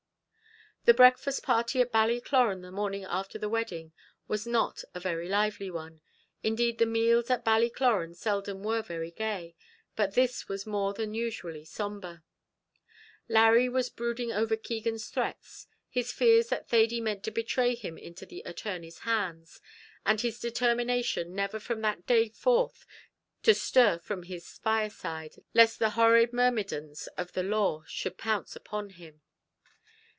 [0.85, 3.93] The breakfast party at Ballycloran the morning after the wedding
[4.27, 6.01] was not a very lively one;
[6.41, 9.53] indeed the meals at Ballycloran seldom were very gay,
[9.95, 12.23] but this was more than usually sombre.
[13.29, 18.25] Larry was brooding over Keegan's threats, his fears that Thady meant to betray him into
[18.25, 19.61] the attorney's hands,
[20.03, 22.87] and his determination never from that day forth
[23.43, 28.89] to stir from his fireside, lest the horrid myrmidons of the law should pounce upon
[28.89, 29.21] him.